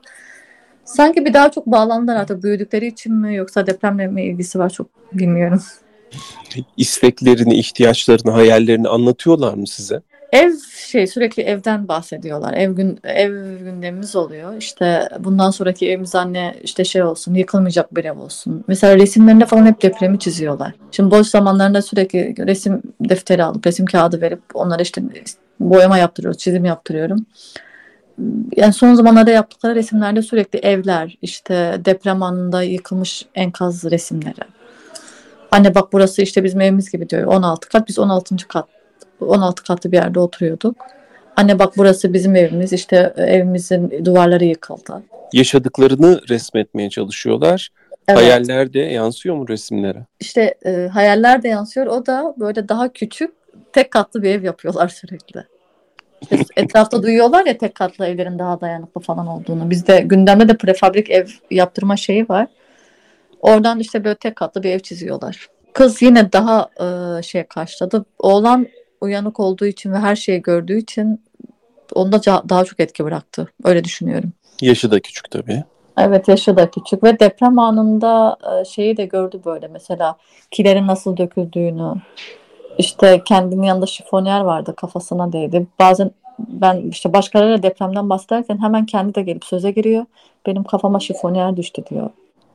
[0.86, 4.88] Sanki bir daha çok bağlandılar artık büyüdükleri için mi yoksa depremle mi ilgisi var çok
[5.14, 5.62] bilmiyorum
[6.78, 10.02] isteklerini, ihtiyaçlarını, hayallerini anlatıyorlar mı size?
[10.32, 10.52] Ev
[10.88, 12.54] şey sürekli evden bahsediyorlar.
[12.54, 14.58] Ev gün ev gündemimiz oluyor.
[14.58, 18.64] İşte bundan sonraki evimiz anne işte şey olsun, yıkılmayacak bir ev olsun.
[18.68, 20.74] Mesela resimlerinde falan hep depremi çiziyorlar.
[20.92, 25.02] Şimdi boş zamanlarında sürekli resim defteri alıp resim kağıdı verip onlara işte
[25.60, 27.26] boyama yaptırıyoruz, çizim yaptırıyorum.
[28.56, 34.57] Yani son zamanlarda yaptıkları resimlerde sürekli evler, işte deprem anında yıkılmış enkaz resimleri
[35.52, 37.24] Anne bak burası işte bizim evimiz gibi diyor.
[37.24, 37.88] 16 kat.
[37.88, 38.36] Biz 16.
[38.48, 38.66] kat
[39.22, 40.76] 16 katlı bir yerde oturuyorduk.
[41.36, 42.74] Anne bak burası bizim evimiz.
[42.74, 45.04] İşte evimizin duvarları yıkıldı.
[45.34, 47.70] Yaşadıklarını resmetmeye çalışıyorlar.
[48.08, 48.20] Evet.
[48.20, 50.06] Hayaller de yansıyor mu resimlere?
[50.20, 51.88] İşte e, hayaller de yansıyor.
[51.88, 53.32] O da böyle daha küçük
[53.74, 55.44] tek katlı bir ev yapıyorlar sürekli.
[56.22, 59.70] İşte etrafta duyuyorlar ya tek katlı evlerin daha dayanıklı falan olduğunu.
[59.70, 62.48] Bizde gündemde de prefabrik ev yaptırma şeyi var.
[63.42, 65.48] Oradan işte böyle tek katlı bir ev çiziyorlar.
[65.74, 68.06] Kız yine daha e, şey karşıladı.
[68.20, 68.68] Oğlan
[69.02, 71.22] uyanık olduğu için ve her şeyi gördüğü için
[71.94, 73.48] onda daha çok etki bıraktı.
[73.64, 74.32] Öyle düşünüyorum.
[74.62, 75.64] Yaşı da küçük tabii.
[75.98, 80.18] Evet yaşı da küçük ve deprem anında e, şeyi de gördü böyle mesela
[80.52, 81.94] kilerin nasıl döküldüğünü
[82.78, 85.68] işte kendinin yanında şifonyer vardı kafasına değdi.
[85.80, 90.06] Bazen ben işte başkalarıyla depremden bahsederken hemen kendi de gelip söze giriyor.
[90.46, 92.10] Benim kafama şifonyer düştü diyor.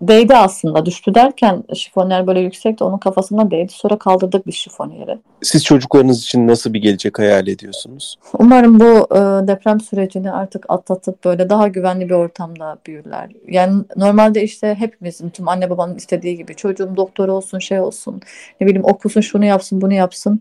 [0.08, 0.86] Değdi aslında.
[0.86, 2.84] Düştü derken şifonyer böyle yüksekti.
[2.84, 3.72] Onun kafasına değdi.
[3.72, 5.18] Sonra kaldırdık biz şifonyeri.
[5.42, 8.16] Siz çocuklarınız için nasıl bir gelecek hayal ediyorsunuz?
[8.38, 13.30] Umarım bu e, deprem sürecini artık atlatıp böyle daha güvenli bir ortamda büyürler.
[13.48, 18.20] Yani normalde işte hepimizin, tüm anne babanın istediği gibi çocuğum doktor olsun, şey olsun,
[18.60, 20.40] ne bileyim okusun, şunu yapsın, bunu yapsın.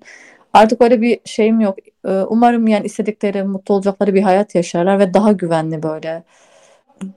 [0.54, 1.78] Artık öyle bir şeyim yok.
[2.08, 6.24] E, umarım yani istedikleri, mutlu olacakları bir hayat yaşarlar ve daha güvenli böyle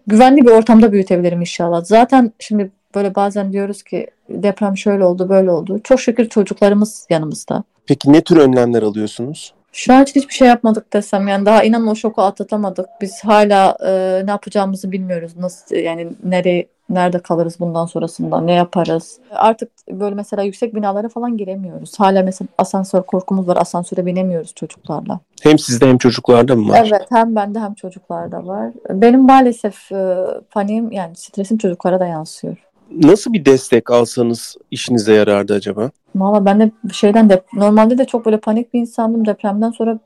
[0.07, 1.85] güvenli bir ortamda büyütebilirim inşallah.
[1.85, 5.81] Zaten şimdi böyle bazen diyoruz ki deprem şöyle oldu, böyle oldu.
[5.85, 7.64] Çok şükür çocuklarımız yanımızda.
[7.87, 9.55] Peki ne tür önlemler alıyorsunuz?
[9.74, 12.87] Şu an hiçbir şey yapmadık desem yani daha inanın o şoku atlatamadık.
[13.00, 15.37] Biz hala e, ne yapacağımızı bilmiyoruz.
[15.37, 19.18] Nasıl yani nereye nerede kalırız bundan sonrasında ne yaparız?
[19.30, 22.00] Artık böyle mesela yüksek binalara falan giremiyoruz.
[22.00, 23.56] Hala mesela asansör korkumuz var.
[23.56, 25.20] Asansöre binemiyoruz çocuklarla.
[25.42, 26.87] Hem sizde hem çocuklarda mı var?
[26.88, 28.72] Evet hem bende hem çocuklarda var.
[28.90, 30.16] Benim maalesef e,
[30.50, 32.56] paniğim yani stresim çocuklara da yansıyor.
[33.02, 35.90] Nasıl bir destek alsanız işinize yarardı acaba?
[36.14, 39.26] Valla ben de şeyden de normalde de çok böyle panik bir insandım.
[39.26, 39.98] Depremden sonra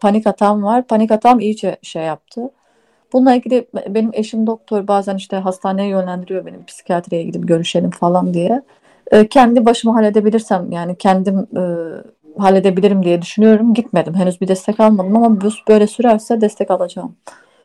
[0.00, 0.86] panik atağım var.
[0.86, 2.40] Panik atağım iyice şey yaptı.
[3.12, 8.62] Bununla ilgili benim eşim doktor bazen işte hastaneye yönlendiriyor benim psikiyatriye gidip görüşelim falan diye.
[9.10, 11.62] E, kendi başıma halledebilirsem yani kendim e,
[12.38, 13.74] halledebilirim diye düşünüyorum.
[13.74, 14.14] Gitmedim.
[14.14, 17.16] Henüz bir destek almadım ama böyle sürerse destek alacağım.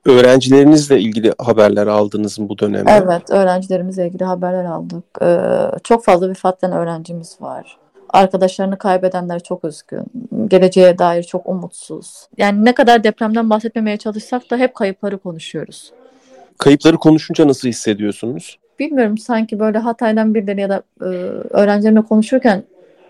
[0.08, 2.92] Öğrencilerinizle ilgili haberler aldınız mı bu dönemde?
[2.92, 5.04] Evet, öğrencilerimizle ilgili haberler aldık.
[5.22, 5.48] Ee,
[5.84, 7.78] çok fazla vefattan öğrencimiz var.
[8.10, 10.04] Arkadaşlarını kaybedenler çok üzgün.
[10.48, 12.28] Geleceğe dair çok umutsuz.
[12.38, 15.92] Yani ne kadar depremden bahsetmemeye çalışsak da hep kayıpları konuşuyoruz.
[16.58, 18.58] Kayıpları konuşunca nasıl hissediyorsunuz?
[18.80, 21.06] Bilmiyorum sanki böyle Hatay'dan birileri ya da e,
[21.50, 22.64] öğrencilerimle konuşurken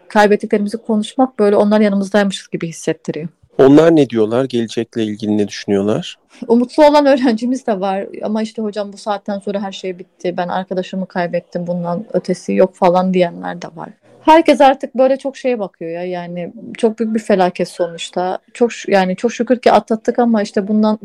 [0.07, 3.27] kaybettiklerimizi konuşmak böyle onlar yanımızdaymışız gibi hissettiriyor.
[3.57, 4.45] Onlar ne diyorlar?
[4.45, 6.17] Gelecekle ilgili ne düşünüyorlar?
[6.47, 10.37] Umutlu olan öğrencimiz de var ama işte hocam bu saatten sonra her şey bitti.
[10.37, 11.67] Ben arkadaşımı kaybettim.
[11.67, 13.89] Bundan ötesi yok falan diyenler de var.
[14.21, 16.03] Herkes artık böyle çok şeye bakıyor ya.
[16.03, 18.39] Yani çok büyük bir felaket sonuçta.
[18.53, 20.99] Çok yani çok şükür ki atlattık ama işte bundan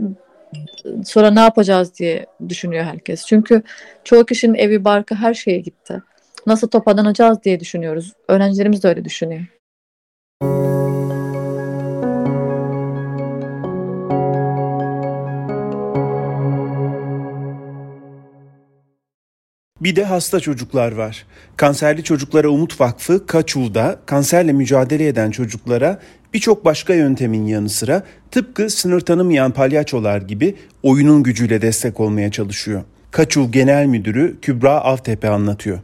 [1.05, 3.27] sonra ne yapacağız diye düşünüyor herkes.
[3.27, 3.62] Çünkü
[4.05, 6.03] çoğu kişinin evi, barkı, her şeye gitti.
[6.47, 8.12] Nasıl toparlanacağız diye düşünüyoruz.
[8.29, 9.47] Öğrencilerimiz de öyle düşünüyor.
[19.83, 21.27] Bir de hasta çocuklar var.
[21.57, 26.01] Kanserli Çocuklara Umut Vakfı Kaçul'da kanserle mücadele eden çocuklara
[26.35, 32.83] birçok başka yöntemin yanı sıra tıpkı sınır tanımayan palyaçolar gibi oyunun gücüyle destek olmaya çalışıyor.
[33.11, 35.79] Kaçul Genel Müdürü Kübra Avtepe anlatıyor.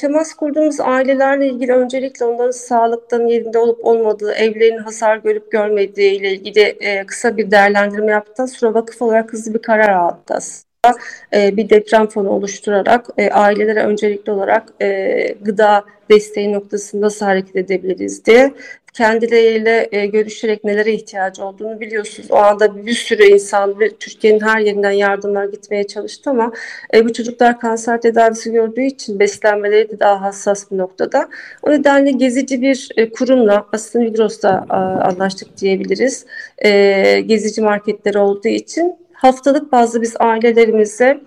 [0.00, 6.32] Temas kurduğumuz ailelerle ilgili öncelikle onların sağlıktan yerinde olup olmadığı, evlerinin hasar görüp görmediği ile
[6.32, 10.98] ilgili e, kısa bir değerlendirme yaptıktan sonra vakıf olarak hızlı bir karar aldı aslında.
[11.34, 17.56] E, bir deprem fonu oluşturarak e, ailelere öncelikli olarak e, gıda desteği noktasında nasıl hareket
[17.56, 18.54] edebiliriz diye
[18.92, 22.30] kendileriyle e, görüşerek nelere ihtiyacı olduğunu biliyorsunuz.
[22.30, 26.52] O anda bir sürü insan ve Türkiye'nin her yerinden yardımlar gitmeye çalıştı ama
[26.94, 31.28] e, bu çocuklar kanser tedavisi gördüğü için beslenmeleri de daha hassas bir noktada.
[31.62, 36.26] O nedenle gezici bir e, kurumla aslında Migros'ta e, anlaştık diyebiliriz.
[36.58, 41.20] E, gezici marketleri olduğu için haftalık bazı biz ailelerimize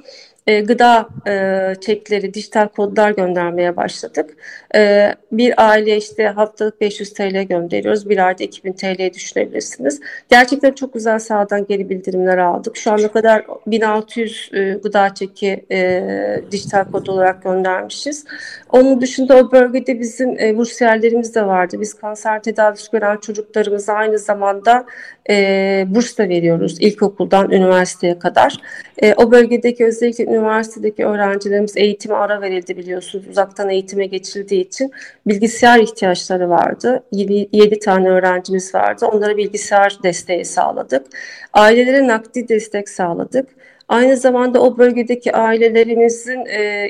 [0.48, 4.38] e, gıda e, çekleri, dijital kodlar göndermeye başladık.
[4.76, 8.10] E, bir aile işte haftalık 500 TL gönderiyoruz.
[8.10, 10.00] Bir ayda 2000 TL'ye düşünebilirsiniz.
[10.30, 12.78] Gerçekten çok güzel sahadan geri bildirimler aldık.
[12.78, 18.26] Şu ana kadar 1600 e, gıda çeki e, dijital kod olarak göndermişiz.
[18.70, 21.82] Onun dışında o bölgede bizim e, bursiyerlerimiz de vardı.
[21.82, 24.86] Biz kanser tedavisi gören çocuklarımıza aynı zamanda
[25.30, 28.58] e, burs da veriyoruz ilkokuldan üniversiteye kadar.
[29.02, 33.28] E, o bölgedeki özellikle üniversitedeki öğrencilerimiz eğitime ara verildi biliyorsunuz.
[33.28, 34.92] Uzaktan eğitime geçildiği için
[35.28, 37.04] bilgisayar ihtiyaçları vardı.
[37.12, 39.06] 7, 7 tane öğrencimiz vardı.
[39.06, 41.08] Onlara bilgisayar desteği sağladık.
[41.54, 43.63] Ailelere nakdi destek sağladık.
[43.88, 46.90] Aynı zamanda o bölgedeki ailelerimizin e,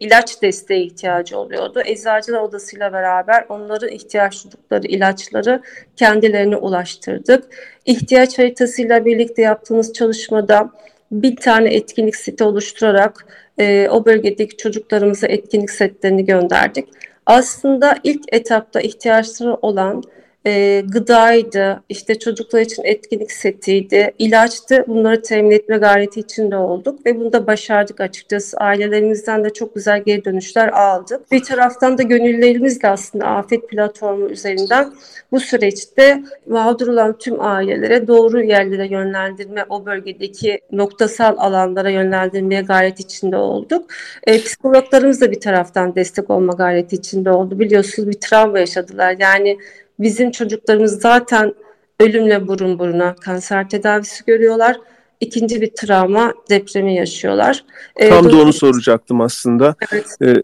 [0.00, 1.82] ilaç desteği ihtiyacı oluyordu.
[1.84, 5.62] Eczacılar Odası'yla beraber onların ihtiyaç duydukları ilaçları
[5.96, 7.44] kendilerine ulaştırdık.
[7.86, 10.70] İhtiyaç haritasıyla birlikte yaptığımız çalışmada
[11.12, 13.26] bir tane etkinlik site oluşturarak
[13.58, 16.88] e, o bölgedeki çocuklarımıza etkinlik setlerini gönderdik.
[17.26, 20.02] Aslında ilk etapta ihtiyaçları olan
[20.46, 24.84] e, gıdaydı, işte çocuklar için etkinlik setiydi, ilaçtı.
[24.88, 28.56] Bunları temin etme gayreti içinde olduk ve bunu da başardık açıkçası.
[28.56, 31.32] Ailelerimizden de çok güzel geri dönüşler aldık.
[31.32, 34.92] Bir taraftan da gönüllerimizle aslında Afet platformu üzerinden
[35.32, 43.00] bu süreçte mağdur olan tüm ailelere doğru yerlere yönlendirme, o bölgedeki noktasal alanlara yönlendirmeye gayret
[43.00, 43.90] içinde olduk.
[44.26, 47.58] E, psikologlarımız da bir taraftan destek olma gayreti içinde oldu.
[47.58, 49.16] Biliyorsunuz bir travma yaşadılar.
[49.18, 49.58] Yani
[49.98, 51.54] bizim çocuklarımız zaten
[52.00, 54.76] ölümle burun buruna kanser tedavisi görüyorlar.
[55.20, 57.64] İkinci bir travma depremi yaşıyorlar.
[57.96, 59.74] E, Tam da onu soracaktım aslında.
[59.92, 60.06] Evet.
[60.22, 60.42] Ee,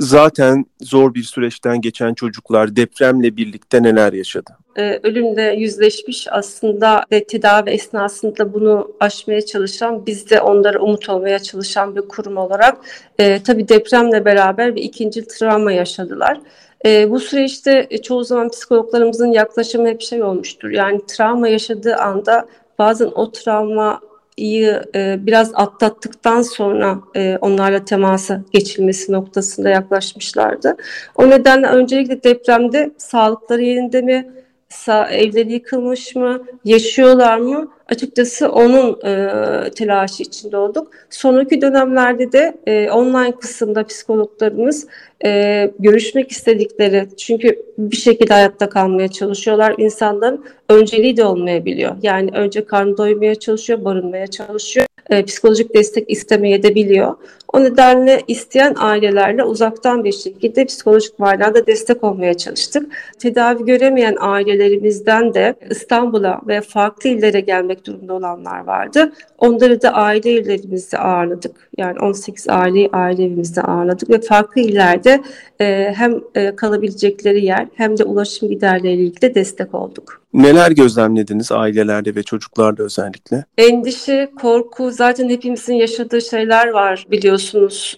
[0.00, 4.50] zaten zor bir süreçten geçen çocuklar depremle birlikte neler yaşadı?
[4.76, 11.38] Ee, ölümle yüzleşmiş aslında ve tedavi esnasında bunu aşmaya çalışan, biz de onlara umut olmaya
[11.38, 12.76] çalışan bir kurum olarak
[13.18, 16.40] e, tabii depremle beraber bir ikinci travma yaşadılar.
[16.86, 20.70] E, bu süreçte e, çoğu zaman psikologlarımızın yaklaşımı hep şey olmuştur.
[20.70, 22.46] Yani travma yaşadığı anda
[22.78, 24.00] bazen o travma
[24.38, 30.76] e, biraz atlattıktan sonra e, onlarla temasa geçilmesi noktasında yaklaşmışlardı.
[31.16, 34.30] O nedenle öncelikle depremde sağlıkları yerinde mi,
[34.68, 37.68] sa evleri yıkılmış mı, yaşıyorlar mı?
[37.92, 40.90] Açıkçası onun e, telaşı içinde olduk.
[41.10, 44.86] Sonraki dönemlerde de e, online kısımda psikologlarımız
[45.24, 49.74] e, görüşmek istedikleri, çünkü bir şekilde hayatta kalmaya çalışıyorlar.
[49.78, 51.96] İnsanların önceliği de olmayabiliyor.
[52.02, 54.86] Yani önce karnı doymaya çalışıyor, barınmaya çalışıyor.
[55.10, 57.14] E, psikolojik destek istemeye de biliyor.
[57.52, 62.92] O nedenle isteyen ailelerle uzaktan bir şekilde psikolojik manada destek olmaya çalıştık.
[63.18, 69.12] Tedavi göremeyen ailelerimizden de İstanbul'a ve farklı illere gelmek durumda olanlar vardı.
[69.38, 71.68] Onları da aile evlerimizde ağırladık.
[71.78, 75.20] Yani 18 aileyi aile evimizde ağırladık ve farklı illerde
[75.60, 80.22] e, hem e, kalabilecekleri yer hem de ulaşım giderleriyle ilgili destek olduk.
[80.34, 83.44] Neler gözlemlediniz ailelerde ve çocuklarda özellikle?
[83.58, 87.41] Endişe, korku zaten hepimizin yaşadığı şeyler var biliyorsunuz.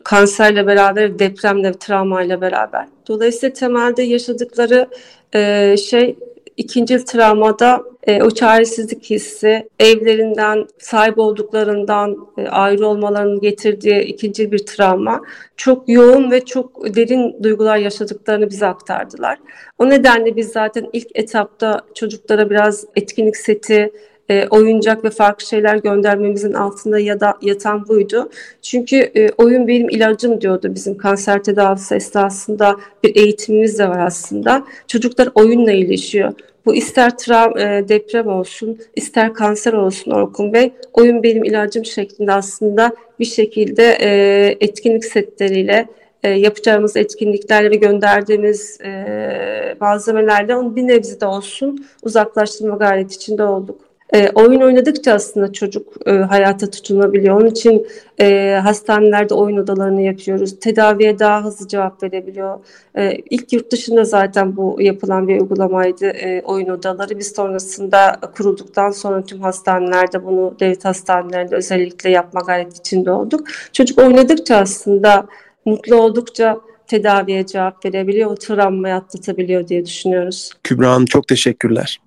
[0.05, 2.86] Kanserle beraber, depremle, travmayla beraber.
[3.09, 4.88] Dolayısıyla temelde yaşadıkları
[5.34, 6.16] e, şey
[6.57, 14.66] ikinci travmada e, o çaresizlik hissi, evlerinden, sahip olduklarından e, ayrı olmalarının getirdiği ikinci bir
[14.66, 15.22] travma
[15.57, 19.38] çok yoğun ve çok derin duygular yaşadıklarını bize aktardılar.
[19.78, 23.92] O nedenle biz zaten ilk etapta çocuklara biraz etkinlik seti,
[24.31, 28.31] e, oyuncak ve farklı şeyler göndermemizin altında ya da yatan buydu.
[28.62, 34.64] Çünkü e, oyun benim ilacım diyordu bizim kanser tedavisi esnasında bir eğitimimiz de var aslında.
[34.89, 36.33] Çocuklar oyunla iyileşiyor.
[36.66, 42.33] Bu ister trav, e, deprem olsun, ister kanser olsun Orkun Bey, oyun benim ilacım şeklinde
[42.33, 45.87] aslında bir şekilde e, etkinlik setleriyle
[46.22, 53.43] e, yapacağımız etkinliklerle ve gönderdiğimiz e, malzemelerle onu bir nebze de olsun uzaklaştırma gayreti içinde
[53.43, 53.93] olduk.
[54.14, 57.40] E, oyun oynadıkça aslında çocuk e, hayata tutunabiliyor.
[57.40, 57.86] Onun için
[58.20, 60.60] e, hastanelerde oyun odalarını yapıyoruz.
[60.60, 62.58] Tedaviye daha hızlı cevap verebiliyor.
[62.96, 67.18] E, ilk yurt dışında zaten bu yapılan bir uygulamaydı e, oyun odaları.
[67.18, 73.48] Biz sonrasında kurulduktan sonra tüm hastanelerde bunu devlet hastanelerinde özellikle yapma gayreti içinde olduk.
[73.72, 75.26] Çocuk oynadıkça aslında
[75.64, 80.50] mutlu oldukça tedaviye cevap verebiliyor, o travmayı atlatabiliyor diye düşünüyoruz.
[80.62, 82.00] Kübra Hanım çok teşekkürler.